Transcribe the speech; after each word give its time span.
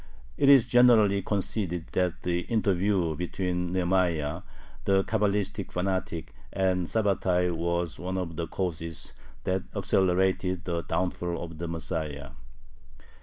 It 0.35 0.49
is 0.49 0.65
generally 0.65 1.21
conceded 1.21 1.89
that 1.91 2.23
the 2.23 2.39
interview 2.39 3.15
between 3.15 3.71
Nehemiah, 3.71 4.41
the 4.85 5.03
Cabalistic 5.03 5.71
fanatic, 5.71 6.33
and 6.51 6.87
Sabbatai 6.87 7.55
was 7.55 7.99
one 7.99 8.17
of 8.17 8.35
the 8.35 8.47
causes 8.47 9.13
that 9.43 9.61
accelerated 9.75 10.65
the 10.65 10.81
downfall 10.81 11.39
of 11.43 11.59
the 11.59 11.67
Messiah. 11.67 12.31